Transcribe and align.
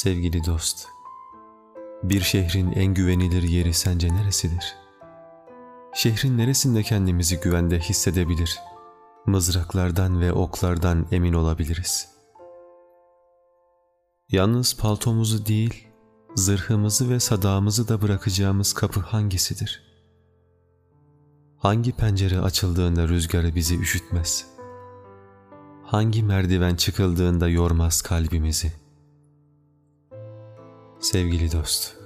Sevgili 0.00 0.44
dost, 0.44 0.88
bir 2.02 2.20
şehrin 2.20 2.72
en 2.72 2.94
güvenilir 2.94 3.42
yeri 3.42 3.74
sence 3.74 4.14
neresidir? 4.14 4.74
Şehrin 5.94 6.38
neresinde 6.38 6.82
kendimizi 6.82 7.40
güvende 7.40 7.80
hissedebilir, 7.80 8.58
mızraklardan 9.26 10.20
ve 10.20 10.32
oklardan 10.32 11.06
emin 11.12 11.32
olabiliriz? 11.32 12.08
Yalnız 14.28 14.76
paltomuzu 14.76 15.46
değil, 15.46 15.88
zırhımızı 16.34 17.10
ve 17.10 17.20
sadağımızı 17.20 17.88
da 17.88 18.02
bırakacağımız 18.02 18.72
kapı 18.72 19.00
hangisidir? 19.00 19.82
Hangi 21.56 21.92
pencere 21.92 22.40
açıldığında 22.40 23.08
rüzgarı 23.08 23.54
bizi 23.54 23.78
üşütmez? 23.78 24.46
Hangi 25.84 26.22
merdiven 26.22 26.76
çıkıldığında 26.76 27.48
yormaz 27.48 28.02
kalbimizi? 28.02 28.72
Sevgili 31.00 31.52
dost, 31.52 31.96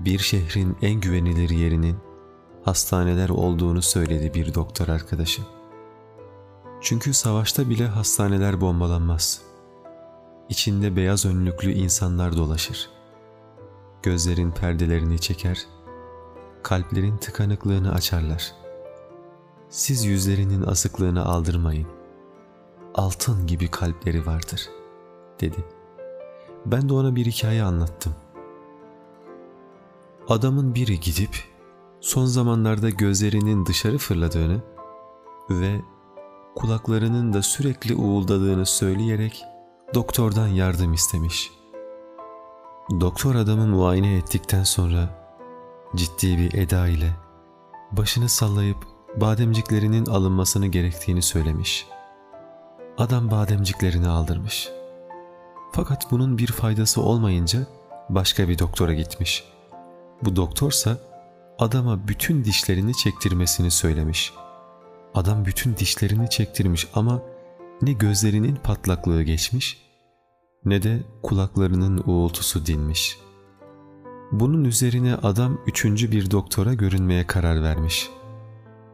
bir 0.00 0.18
şehrin 0.18 0.76
en 0.82 1.00
güvenilir 1.00 1.50
yerinin 1.50 1.96
hastaneler 2.62 3.28
olduğunu 3.28 3.82
söyledi 3.82 4.34
bir 4.34 4.54
doktor 4.54 4.88
arkadaşım. 4.88 5.44
Çünkü 6.80 7.14
savaşta 7.14 7.70
bile 7.70 7.86
hastaneler 7.86 8.60
bombalanmaz. 8.60 9.42
İçinde 10.48 10.96
beyaz 10.96 11.26
önlüklü 11.26 11.72
insanlar 11.72 12.36
dolaşır. 12.36 12.90
Gözlerin 14.02 14.50
perdelerini 14.50 15.18
çeker, 15.18 15.66
kalplerin 16.62 17.16
tıkanıklığını 17.16 17.94
açarlar. 17.94 18.54
Siz 19.68 20.04
yüzlerinin 20.04 20.62
asıklığını 20.62 21.24
aldırmayın. 21.24 21.88
Altın 22.94 23.46
gibi 23.46 23.70
kalpleri 23.70 24.26
vardır, 24.26 24.68
dedi. 25.40 25.64
Ben 26.66 26.88
de 26.88 26.92
ona 26.94 27.16
bir 27.16 27.26
hikaye 27.26 27.62
anlattım. 27.62 28.14
Adamın 30.28 30.74
biri 30.74 31.00
gidip 31.00 31.44
son 32.00 32.24
zamanlarda 32.24 32.90
gözlerinin 32.90 33.66
dışarı 33.66 33.98
fırladığını 33.98 34.60
ve 35.50 35.80
kulaklarının 36.54 37.32
da 37.32 37.42
sürekli 37.42 37.94
uğuldadığını 37.94 38.66
söyleyerek 38.66 39.44
doktordan 39.94 40.48
yardım 40.48 40.92
istemiş. 40.92 41.50
Doktor 43.00 43.34
adamı 43.34 43.66
muayene 43.66 44.16
ettikten 44.16 44.62
sonra 44.62 45.24
ciddi 45.96 46.38
bir 46.38 46.58
eda 46.58 46.88
ile 46.88 47.10
başını 47.92 48.28
sallayıp 48.28 48.76
bademciklerinin 49.16 50.06
alınmasını 50.06 50.66
gerektiğini 50.66 51.22
söylemiş. 51.22 51.86
Adam 52.98 53.30
bademciklerini 53.30 54.08
aldırmış. 54.08 54.70
Fakat 55.74 56.10
bunun 56.10 56.38
bir 56.38 56.46
faydası 56.46 57.02
olmayınca 57.02 57.66
başka 58.08 58.48
bir 58.48 58.58
doktora 58.58 58.94
gitmiş. 58.94 59.44
Bu 60.22 60.36
doktorsa 60.36 60.98
adama 61.58 62.08
bütün 62.08 62.44
dişlerini 62.44 62.94
çektirmesini 62.94 63.70
söylemiş. 63.70 64.32
Adam 65.14 65.44
bütün 65.44 65.76
dişlerini 65.76 66.30
çektirmiş 66.30 66.88
ama 66.94 67.22
ne 67.82 67.92
gözlerinin 67.92 68.56
patlaklığı 68.56 69.22
geçmiş 69.22 69.84
ne 70.64 70.82
de 70.82 71.02
kulaklarının 71.22 72.02
uğultusu 72.06 72.66
dinmiş. 72.66 73.18
Bunun 74.32 74.64
üzerine 74.64 75.14
adam 75.14 75.60
üçüncü 75.66 76.12
bir 76.12 76.30
doktora 76.30 76.74
görünmeye 76.74 77.26
karar 77.26 77.62
vermiş. 77.62 78.10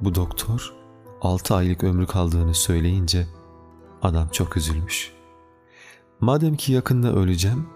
Bu 0.00 0.14
doktor 0.14 0.74
altı 1.20 1.54
aylık 1.54 1.84
ömrü 1.84 2.06
kaldığını 2.06 2.54
söyleyince 2.54 3.26
adam 4.02 4.28
çok 4.28 4.56
üzülmüş. 4.56 5.16
Madem 6.20 6.56
ki 6.56 6.72
yakında 6.72 7.12
öleceğim 7.12 7.66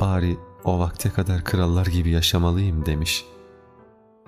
bari 0.00 0.36
o 0.64 0.78
vakte 0.78 1.10
kadar 1.10 1.44
krallar 1.44 1.86
gibi 1.86 2.10
yaşamalıyım 2.10 2.86
demiş. 2.86 3.24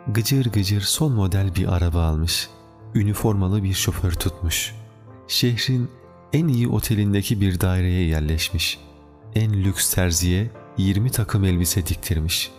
Gıcır 0.09 0.53
gıcır 0.53 0.81
son 0.81 1.13
model 1.13 1.55
bir 1.55 1.77
araba 1.77 2.03
almış. 2.03 2.49
Üniformalı 2.95 3.63
bir 3.63 3.73
şoför 3.73 4.13
tutmuş. 4.13 4.75
Şehrin 5.29 5.91
en 6.33 6.49
iyi 6.49 6.69
otelindeki 6.69 7.41
bir 7.41 7.61
daireye 7.61 8.07
yerleşmiş. 8.07 8.79
En 9.35 9.53
lüks 9.53 9.95
terziye 9.95 10.51
20 10.79 11.11
takım 11.11 11.45
elbise 11.45 11.87
diktirmiş. 11.87 12.53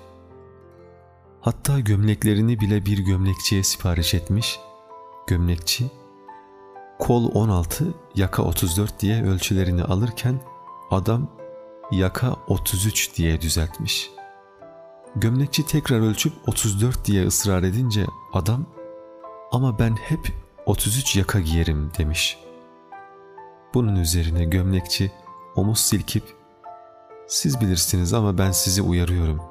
Hatta 1.41 1.79
gömleklerini 1.79 2.59
bile 2.59 2.85
bir 2.85 2.97
gömlekçiye 2.97 3.63
sipariş 3.63 4.13
etmiş. 4.13 4.59
Gömlekçi 5.27 5.91
kol 6.99 7.31
16, 7.33 7.93
yaka 8.15 8.43
34 8.43 8.99
diye 8.99 9.23
ölçülerini 9.23 9.83
alırken 9.83 10.39
adam 10.93 11.27
yaka 11.91 12.35
33 12.47 13.17
diye 13.17 13.41
düzeltmiş. 13.41 14.09
Gömlekçi 15.15 15.65
tekrar 15.65 15.99
ölçüp 15.99 16.33
34 16.47 17.05
diye 17.05 17.27
ısrar 17.27 17.63
edince 17.63 18.05
adam 18.33 18.65
ama 19.51 19.79
ben 19.79 19.95
hep 19.95 20.33
33 20.65 21.15
yaka 21.15 21.39
giyerim 21.39 21.91
demiş. 21.97 22.37
Bunun 23.73 23.95
üzerine 23.95 24.45
gömlekçi 24.45 25.11
omuz 25.55 25.79
silkip 25.79 26.23
siz 27.27 27.61
bilirsiniz 27.61 28.13
ama 28.13 28.37
ben 28.37 28.51
sizi 28.51 28.81
uyarıyorum. 28.81 29.41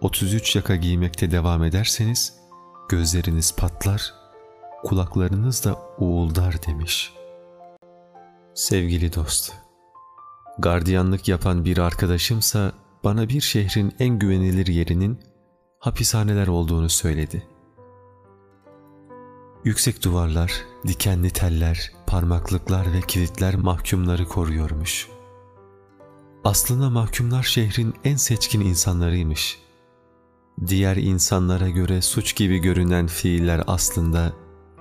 33 0.00 0.56
yaka 0.56 0.76
giymekte 0.76 1.30
devam 1.30 1.64
ederseniz 1.64 2.34
gözleriniz 2.88 3.56
patlar, 3.56 4.14
kulaklarınız 4.84 5.64
da 5.64 5.78
uğuldar 5.98 6.66
demiş. 6.66 7.12
Sevgili 8.54 9.12
dost, 9.12 9.52
gardiyanlık 10.58 11.28
yapan 11.28 11.64
bir 11.64 11.78
arkadaşımsa 11.78 12.72
bana 13.04 13.28
bir 13.28 13.40
şehrin 13.40 13.94
en 13.98 14.18
güvenilir 14.18 14.66
yerinin 14.66 15.18
hapishaneler 15.78 16.46
olduğunu 16.46 16.88
söyledi. 16.88 17.46
Yüksek 19.64 20.04
duvarlar, 20.04 20.52
dikenli 20.86 21.30
teller, 21.30 21.92
parmaklıklar 22.06 22.92
ve 22.92 23.00
kilitler 23.00 23.54
mahkumları 23.54 24.28
koruyormuş. 24.28 25.08
Aslında 26.44 26.90
mahkumlar 26.90 27.42
şehrin 27.42 27.94
en 28.04 28.16
seçkin 28.16 28.60
insanlarıymış. 28.60 29.58
Diğer 30.66 30.96
insanlara 30.96 31.68
göre 31.68 32.02
suç 32.02 32.36
gibi 32.36 32.58
görünen 32.58 33.06
fiiller 33.06 33.62
aslında 33.66 34.32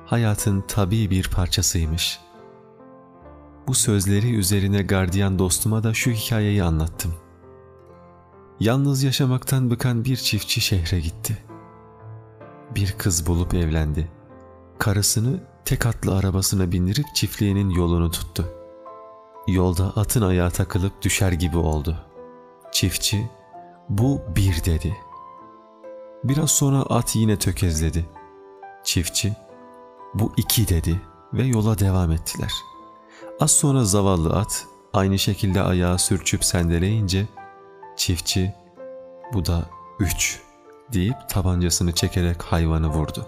hayatın 0.05 0.63
tabii 0.67 1.09
bir 1.09 1.29
parçasıymış. 1.29 2.19
Bu 3.67 3.73
sözleri 3.73 4.35
üzerine 4.35 4.81
gardiyan 4.81 5.39
dostuma 5.39 5.83
da 5.83 5.93
şu 5.93 6.11
hikayeyi 6.11 6.63
anlattım. 6.63 7.13
Yalnız 8.59 9.03
yaşamaktan 9.03 9.71
bıkan 9.71 10.05
bir 10.05 10.17
çiftçi 10.17 10.61
şehre 10.61 10.99
gitti. 10.99 11.37
Bir 12.75 12.95
kız 12.97 13.27
bulup 13.27 13.53
evlendi. 13.53 14.11
Karısını 14.79 15.39
tek 15.65 15.85
atlı 15.85 16.17
arabasına 16.17 16.71
bindirip 16.71 17.05
çiftliğinin 17.15 17.69
yolunu 17.69 18.11
tuttu. 18.11 18.45
Yolda 19.47 19.85
atın 19.85 20.21
ayağı 20.21 20.51
takılıp 20.51 21.01
düşer 21.01 21.31
gibi 21.31 21.57
oldu. 21.57 21.97
Çiftçi, 22.71 23.29
bu 23.89 24.21
bir 24.35 24.65
dedi. 24.65 24.97
Biraz 26.23 26.51
sonra 26.51 26.81
at 26.81 27.15
yine 27.15 27.39
tökezledi. 27.39 28.05
Çiftçi, 28.83 29.33
bu 30.13 30.33
iki 30.37 30.67
dedi 30.67 31.01
ve 31.33 31.43
yola 31.43 31.79
devam 31.79 32.11
ettiler. 32.11 32.51
Az 33.39 33.51
sonra 33.51 33.83
zavallı 33.83 34.33
at 34.33 34.67
aynı 34.93 35.19
şekilde 35.19 35.61
ayağı 35.61 35.99
sürçüp 35.99 36.45
sendeleyince 36.45 37.27
çiftçi 37.97 38.53
bu 39.33 39.45
da 39.45 39.65
üç 39.99 40.41
deyip 40.93 41.29
tabancasını 41.29 41.91
çekerek 41.91 42.43
hayvanı 42.43 42.87
vurdu. 42.87 43.27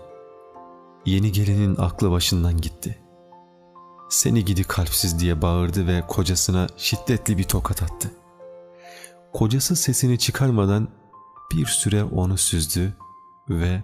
Yeni 1.06 1.32
gelinin 1.32 1.76
aklı 1.76 2.12
başından 2.12 2.62
gitti. 2.62 3.00
Seni 4.10 4.46
gidi 4.46 4.64
kalpsiz 4.64 5.20
diye 5.20 5.42
bağırdı 5.42 5.88
ve 5.88 6.04
kocasına 6.08 6.68
şiddetli 6.78 7.38
bir 7.38 7.44
tokat 7.44 7.84
attı. 7.84 8.12
Kocası 9.34 9.76
sesini 9.76 10.20
çıkarmadan 10.20 10.88
bir 11.52 11.66
süre 11.66 12.04
onu 12.04 12.38
süzdü 12.38 12.94
ve 13.50 13.84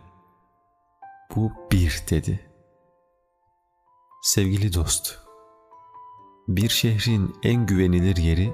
bu 1.36 1.52
bir 1.72 2.04
dedi. 2.10 2.50
Sevgili 4.22 4.74
dost, 4.74 5.23
bir 6.48 6.70
şehrin 6.70 7.36
en 7.44 7.66
güvenilir 7.66 8.18
yeri 8.18 8.54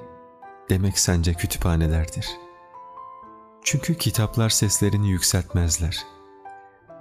demek 0.68 0.98
sence 0.98 1.34
kütüphanelerdir. 1.34 2.28
Çünkü 3.64 3.94
kitaplar 3.98 4.50
seslerini 4.50 5.10
yükseltmezler. 5.10 6.06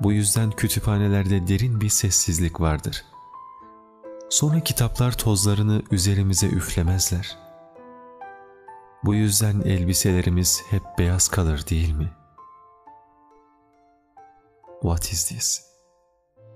Bu 0.02 0.12
yüzden 0.12 0.52
kütüphanelerde 0.52 1.48
derin 1.48 1.82
bir 1.82 1.90
sessizlik 1.90 2.62
vardır. 2.62 3.06
Sonra 4.30 4.60
kitaplar 4.60 5.18
tozlarını 5.18 5.82
üzerimize 5.92 6.48
üflemezler. 6.48 7.38
Bu 9.04 9.16
yüzden 9.16 9.62
elbiselerimiz 9.62 10.64
hep 10.70 10.84
beyaz 10.98 11.28
kalır 11.28 11.68
değil 11.70 11.94
mi? 11.94 12.12
What 14.82 15.12
is 15.12 15.30
this? 15.30 15.62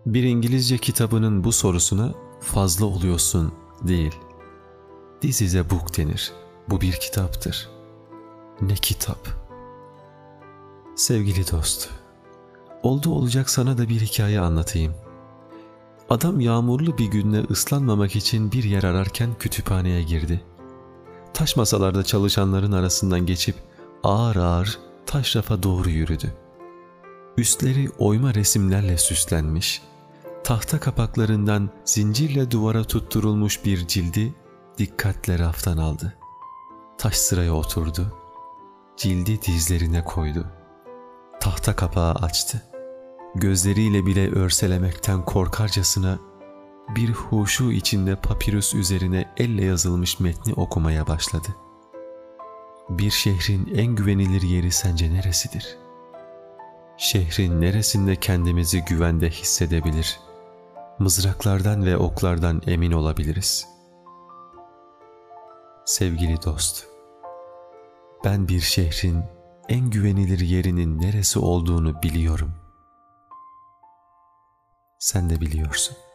Bir 0.06 0.24
İngilizce 0.24 0.78
kitabının 0.78 1.44
bu 1.44 1.52
sorusuna 1.52 2.14
fazla 2.40 2.86
oluyorsun 2.86 3.54
değil. 3.84 4.16
A 5.24 5.70
book 5.70 5.98
denir. 5.98 6.32
Bu 6.70 6.82
bir 6.82 6.92
kitaptır. 6.92 7.70
ne 8.62 8.74
kitap. 8.74 9.28
Sevgili 10.96 11.52
dost, 11.52 11.90
oldu 12.84 13.12
olacak 13.12 13.50
sana 13.50 13.78
da 13.78 13.90
bir 13.90 14.02
hikaye 14.02 14.40
anlatayım. 14.40 14.94
Adam 16.10 16.40
yağmurlu 16.40 16.98
bir 16.98 17.06
günde 17.06 17.44
ıslanmamak 17.52 18.16
için 18.16 18.52
bir 18.52 18.64
yer 18.64 18.84
ararken 18.84 19.30
kütüphaneye 19.40 20.04
girdi. 20.04 20.42
Taş 21.34 21.56
masalarda 21.56 22.04
çalışanların 22.04 22.72
arasından 22.72 23.26
geçip 23.26 23.56
ağır 24.04 24.36
ağır 24.36 24.80
taş 25.06 25.36
rafa 25.36 25.64
doğru 25.64 25.90
yürüdü. 25.90 26.34
Üstleri 27.38 27.90
oyma 27.98 28.34
resimlerle 28.34 28.98
süslenmiş, 28.98 29.82
tahta 30.44 30.80
kapaklarından 30.80 31.70
zincirle 31.86 32.52
duvara 32.52 32.84
tutturulmuş 32.84 33.66
bir 33.66 33.88
cildi 33.88 34.34
dikkatle 34.78 35.40
raftan 35.40 35.78
aldı. 35.78 36.14
Taş 36.98 37.16
sıraya 37.16 37.54
oturdu, 37.54 38.18
cildi 38.98 39.42
dizlerine 39.42 40.04
koydu. 40.04 40.48
Tahta 41.40 41.76
kapağı 41.76 42.14
açtı. 42.14 42.62
Gözleriyle 43.36 44.06
bile 44.06 44.32
örselemekten 44.32 45.26
korkarcasına 45.26 46.20
bir 46.96 47.10
huşu 47.10 47.72
içinde 47.72 48.16
papirüs 48.16 48.74
üzerine 48.74 49.34
elle 49.38 49.66
yazılmış 49.66 50.20
metni 50.20 50.54
okumaya 50.54 51.08
başladı. 51.08 51.48
Bir 52.90 53.12
şehrin 53.12 53.74
en 53.76 53.96
güvenilir 53.96 54.42
yeri 54.42 54.72
sence 54.72 55.14
neresidir? 55.14 55.78
Şehrin 56.98 57.62
neresinde 57.62 58.16
kendimizi 58.16 58.86
güvende 58.86 59.30
hissedebilir, 59.30 60.20
mızraklardan 61.00 61.86
ve 61.86 61.98
oklardan 61.98 62.62
emin 62.68 62.92
olabiliriz? 62.92 63.73
Sevgili 65.86 66.44
dost, 66.44 66.88
ben 68.24 68.48
bir 68.48 68.60
şehrin 68.60 69.24
en 69.70 69.90
güvenilir 69.90 70.40
yerinin 70.40 71.02
neresi 71.02 71.40
olduğunu 71.40 72.04
biliyorum. 72.04 72.52
Sen 75.00 75.30
de 75.30 75.42
biliyorsun.'' 75.42 76.13